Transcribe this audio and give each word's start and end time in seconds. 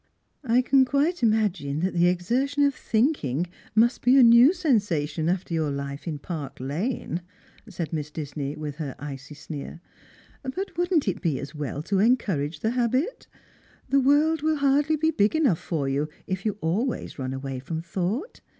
"I 0.43 0.63
can 0.63 0.83
quite 0.83 1.21
imagine 1.21 1.81
that 1.81 1.93
the 1.93 2.07
exertion 2.07 2.63
of 2.63 2.73
thinking 2.73 3.45
must 3.75 4.01
be 4.01 4.17
a 4.17 4.23
new 4.23 4.51
sensation 4.51 5.29
after 5.29 5.53
your 5.53 5.69
life 5.69 6.07
in 6.07 6.17
Park 6.17 6.59
lane," 6.59 7.21
said 7.69 7.93
Miss 7.93 8.09
Disney, 8.09 8.55
with 8.55 8.77
her 8.77 8.95
icy 8.97 9.35
sneer;" 9.35 9.79
but 10.55 10.75
wouldn't 10.75 11.07
it 11.07 11.21
be 11.21 11.39
as 11.39 11.53
well 11.53 11.83
to 11.83 11.99
encourage 11.99 12.61
the 12.61 12.71
habit? 12.71 13.27
The 13.89 13.99
world 13.99 14.41
will 14.41 14.55
hardly 14.57 14.95
be 14.95 15.11
big 15.11 15.35
enough 15.35 15.59
for 15.59 15.87
you 15.87 16.09
if 16.25 16.47
you 16.47 16.57
always 16.61 17.19
run 17.19 17.31
away 17.31 17.59
from 17.59 17.83
thought. 17.83 18.41